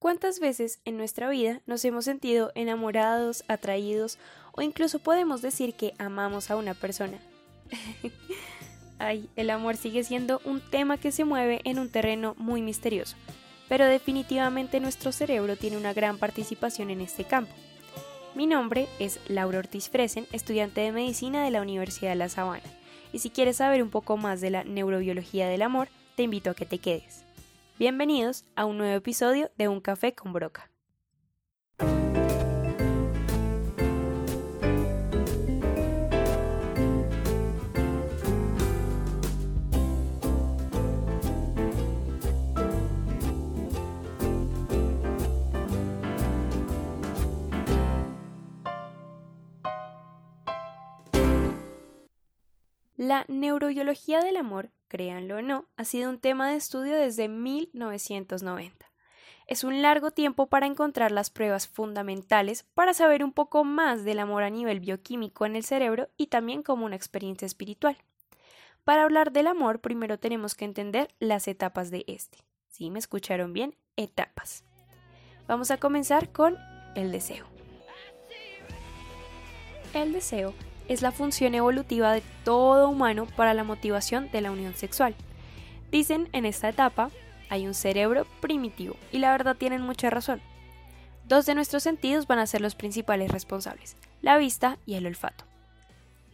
[0.00, 4.16] ¿Cuántas veces en nuestra vida nos hemos sentido enamorados, atraídos
[4.52, 7.18] o incluso podemos decir que amamos a una persona?
[8.98, 13.14] Ay, el amor sigue siendo un tema que se mueve en un terreno muy misterioso,
[13.68, 17.52] pero definitivamente nuestro cerebro tiene una gran participación en este campo.
[18.34, 22.64] Mi nombre es Laura Ortiz Fresen, estudiante de medicina de la Universidad de La Sabana,
[23.12, 26.54] y si quieres saber un poco más de la neurobiología del amor, te invito a
[26.54, 27.26] que te quedes.
[27.80, 30.70] Bienvenidos a un nuevo episodio de Un Café con Broca.
[52.98, 58.86] La neurobiología del amor créanlo o no, ha sido un tema de estudio desde 1990.
[59.46, 64.18] Es un largo tiempo para encontrar las pruebas fundamentales para saber un poco más del
[64.18, 67.96] amor a nivel bioquímico en el cerebro y también como una experiencia espiritual.
[68.84, 72.38] Para hablar del amor, primero tenemos que entender las etapas de este.
[72.68, 73.76] ¿Sí me escucharon bien?
[73.96, 74.64] Etapas.
[75.46, 76.58] Vamos a comenzar con
[76.94, 77.46] el deseo.
[79.94, 80.54] El deseo
[80.90, 85.14] es la función evolutiva de todo humano para la motivación de la unión sexual.
[85.92, 87.10] Dicen en esta etapa
[87.48, 90.42] hay un cerebro primitivo y la verdad tienen mucha razón.
[91.28, 95.44] Dos de nuestros sentidos van a ser los principales responsables, la vista y el olfato.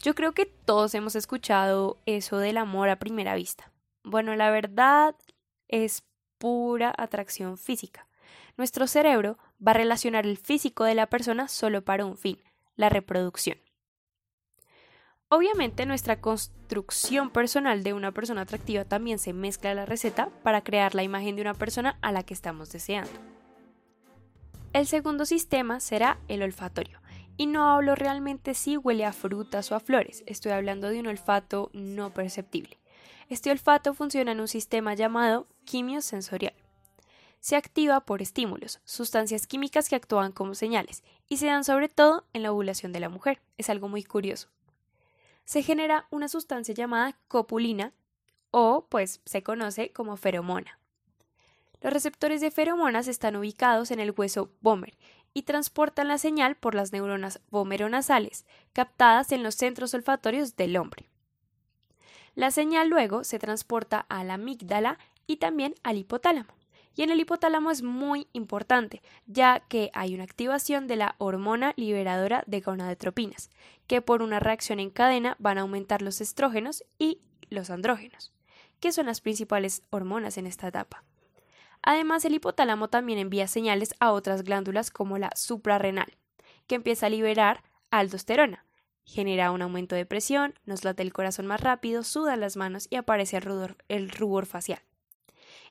[0.00, 3.70] Yo creo que todos hemos escuchado eso del amor a primera vista.
[4.02, 5.14] Bueno, la verdad
[5.68, 6.04] es
[6.38, 8.08] pura atracción física.
[8.56, 12.40] Nuestro cerebro va a relacionar el físico de la persona solo para un fin,
[12.76, 13.58] la reproducción.
[15.30, 20.62] Obviamente nuestra construcción personal de una persona atractiva también se mezcla a la receta para
[20.62, 23.12] crear la imagen de una persona a la que estamos deseando.
[24.72, 27.00] El segundo sistema será el olfatorio.
[27.36, 31.06] Y no hablo realmente si huele a frutas o a flores, estoy hablando de un
[31.06, 32.78] olfato no perceptible.
[33.28, 36.54] Este olfato funciona en un sistema llamado quimiosensorial.
[37.40, 42.24] Se activa por estímulos, sustancias químicas que actúan como señales, y se dan sobre todo
[42.32, 43.40] en la ovulación de la mujer.
[43.58, 44.48] Es algo muy curioso
[45.48, 47.94] se genera una sustancia llamada copulina
[48.50, 50.78] o pues se conoce como feromona.
[51.80, 54.98] Los receptores de feromonas están ubicados en el hueso Bomer
[55.32, 58.44] y transportan la señal por las neuronas vomeronasales
[58.74, 61.08] captadas en los centros olfatorios del hombre.
[62.34, 66.57] La señal luego se transporta a la amígdala y también al hipotálamo.
[66.98, 71.72] Y en el hipotálamo es muy importante, ya que hay una activación de la hormona
[71.76, 73.50] liberadora de gonadotropinas,
[73.86, 77.20] que por una reacción en cadena van a aumentar los estrógenos y
[77.50, 78.32] los andrógenos,
[78.80, 81.04] que son las principales hormonas en esta etapa.
[81.82, 86.16] Además, el hipotálamo también envía señales a otras glándulas como la suprarrenal,
[86.66, 88.64] que empieza a liberar aldosterona,
[89.04, 92.96] genera un aumento de presión, nos late el corazón más rápido, sudan las manos y
[92.96, 94.80] aparece el, el rubor facial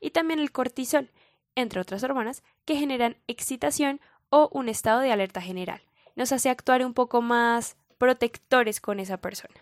[0.00, 1.10] y también el cortisol,
[1.54, 5.82] entre otras hormonas, que generan excitación o un estado de alerta general.
[6.14, 9.54] Nos hace actuar un poco más protectores con esa persona.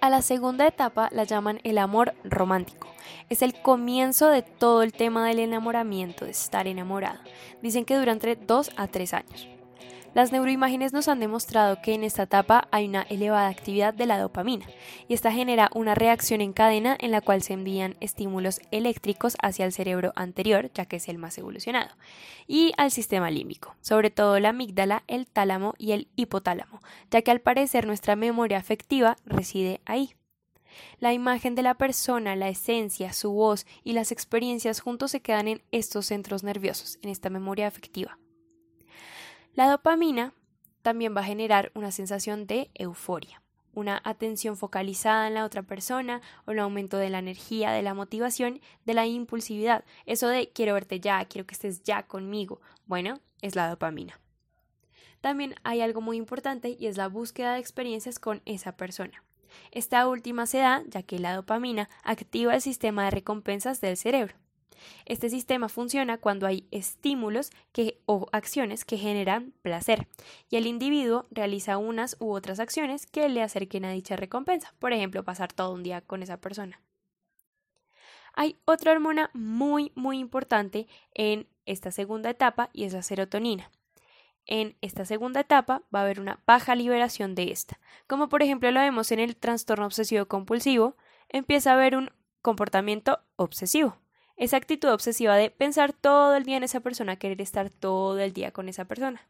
[0.00, 2.88] A la segunda etapa la llaman el amor romántico.
[3.30, 7.20] Es el comienzo de todo el tema del enamoramiento, de estar enamorado.
[7.62, 9.48] Dicen que dura entre 2 a 3 años.
[10.14, 14.16] Las neuroimágenes nos han demostrado que en esta etapa hay una elevada actividad de la
[14.16, 14.64] dopamina
[15.08, 19.66] y esta genera una reacción en cadena en la cual se envían estímulos eléctricos hacia
[19.66, 21.90] el cerebro anterior, ya que es el más evolucionado,
[22.46, 26.80] y al sistema límbico, sobre todo la amígdala, el tálamo y el hipotálamo,
[27.10, 30.14] ya que al parecer nuestra memoria afectiva reside ahí.
[31.00, 35.48] La imagen de la persona, la esencia, su voz y las experiencias juntos se quedan
[35.48, 38.16] en estos centros nerviosos, en esta memoria afectiva.
[39.54, 40.34] La dopamina
[40.82, 43.40] también va a generar una sensación de euforia,
[43.72, 47.94] una atención focalizada en la otra persona o el aumento de la energía, de la
[47.94, 49.84] motivación, de la impulsividad.
[50.06, 52.60] Eso de quiero verte ya, quiero que estés ya conmigo.
[52.86, 54.18] Bueno, es la dopamina.
[55.20, 59.22] También hay algo muy importante y es la búsqueda de experiencias con esa persona.
[59.70, 64.34] Esta última se da ya que la dopamina activa el sistema de recompensas del cerebro.
[65.06, 67.50] Este sistema funciona cuando hay estímulos
[68.06, 70.06] o acciones que generan placer
[70.50, 74.92] y el individuo realiza unas u otras acciones que le acerquen a dicha recompensa, por
[74.92, 76.80] ejemplo, pasar todo un día con esa persona.
[78.34, 83.70] Hay otra hormona muy muy importante en esta segunda etapa y es la serotonina.
[84.46, 88.70] En esta segunda etapa va a haber una baja liberación de esta, como por ejemplo
[88.70, 90.96] lo vemos en el trastorno obsesivo compulsivo,
[91.30, 92.10] empieza a haber un
[92.42, 93.96] comportamiento obsesivo
[94.36, 98.32] Esa actitud obsesiva de pensar todo el día en esa persona, querer estar todo el
[98.32, 99.22] día con esa persona.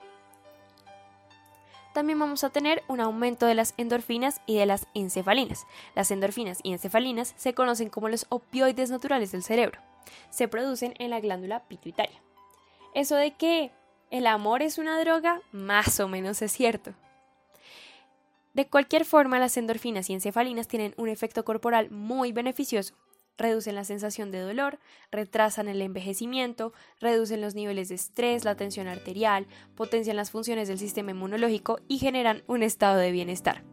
[1.93, 5.67] También vamos a tener un aumento de las endorfinas y de las encefalinas.
[5.95, 9.81] Las endorfinas y encefalinas se conocen como los opioides naturales del cerebro.
[10.31, 12.21] Se producen en la glándula pituitaria.
[12.95, 13.71] Eso de que
[14.11, 16.95] el amor es una droga, más o menos es cierto.
[18.55, 22.95] De cualquier forma, las endorfinas y encefalinas tienen un efecto corporal muy beneficioso.
[23.36, 24.78] Reducen la sensación de dolor,
[25.10, 30.78] retrasan el envejecimiento, reducen los niveles de estrés, la tensión arterial, potencian las funciones del
[30.78, 33.64] sistema inmunológico y generan un estado de bienestar.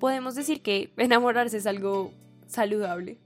[0.00, 2.12] Podemos decir que enamorarse es algo
[2.46, 3.18] saludable.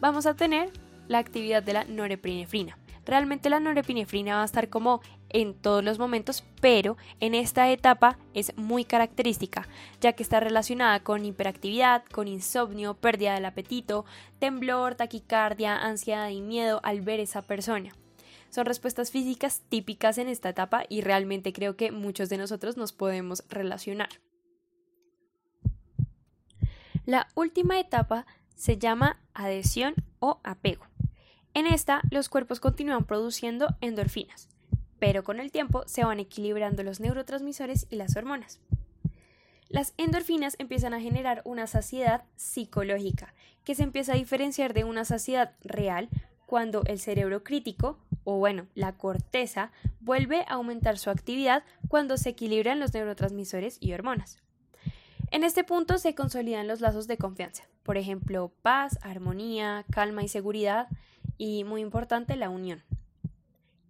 [0.00, 0.70] Vamos a tener
[1.08, 2.78] la actividad de la norepinefrina.
[3.06, 5.00] Realmente la norepinefrina va a estar como
[5.34, 9.68] en todos los momentos, pero en esta etapa es muy característica,
[10.00, 14.06] ya que está relacionada con hiperactividad, con insomnio, pérdida del apetito,
[14.38, 17.90] temblor, taquicardia, ansiedad y miedo al ver esa persona.
[18.48, 22.92] Son respuestas físicas típicas en esta etapa y realmente creo que muchos de nosotros nos
[22.92, 24.10] podemos relacionar.
[27.06, 30.86] La última etapa se llama adhesión o apego.
[31.54, 34.48] En esta, los cuerpos continúan produciendo endorfinas,
[34.98, 38.60] pero con el tiempo se van equilibrando los neurotransmisores y las hormonas.
[39.68, 45.04] Las endorfinas empiezan a generar una saciedad psicológica, que se empieza a diferenciar de una
[45.04, 46.08] saciedad real
[46.46, 52.30] cuando el cerebro crítico, o bueno, la corteza, vuelve a aumentar su actividad cuando se
[52.30, 54.38] equilibran los neurotransmisores y hormonas.
[55.30, 60.28] En este punto se consolidan los lazos de confianza, por ejemplo, paz, armonía, calma y
[60.28, 60.86] seguridad,
[61.38, 62.84] y muy importante la unión.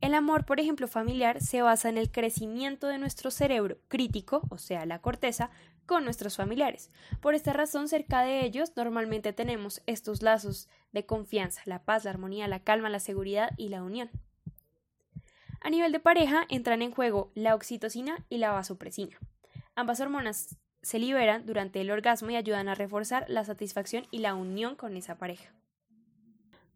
[0.04, 4.58] El amor, por ejemplo, familiar se basa en el crecimiento de nuestro cerebro crítico, o
[4.58, 5.48] sea, la corteza,
[5.86, 6.90] con nuestros familiares.
[7.22, 12.10] Por esta razón, cerca de ellos normalmente tenemos estos lazos de confianza, la paz, la
[12.10, 14.10] armonía, la calma, la seguridad y la unión.
[15.62, 19.18] A nivel de pareja entran en juego la oxitocina y la vasopresina.
[19.74, 24.34] Ambas hormonas se liberan durante el orgasmo y ayudan a reforzar la satisfacción y la
[24.34, 25.54] unión con esa pareja.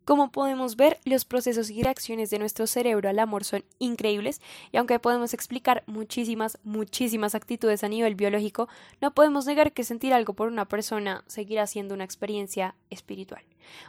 [0.09, 4.41] Como podemos ver, los procesos y reacciones de nuestro cerebro al amor son increíbles
[4.73, 8.71] y aunque podemos explicar muchísimas, muchísimas actitudes a nivel biológico,
[9.03, 13.43] no podemos negar que sentir algo por una persona seguirá siendo una experiencia espiritual.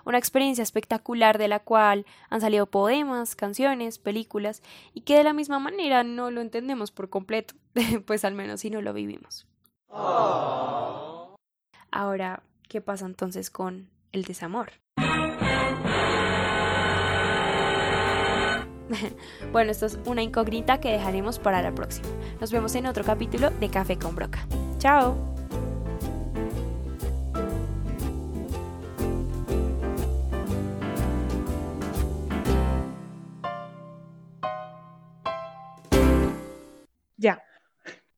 [0.03, 4.61] Una experiencia espectacular de la cual han salido poemas, canciones, películas
[4.93, 7.53] y que de la misma manera no lo entendemos por completo,
[8.05, 9.47] pues al menos si no lo vivimos.
[11.91, 14.73] Ahora, ¿qué pasa entonces con el desamor?
[19.51, 22.07] bueno, esto es una incógnita que dejaremos para la próxima.
[22.39, 24.47] Nos vemos en otro capítulo de Café con Broca.
[24.77, 25.38] ¡Chao!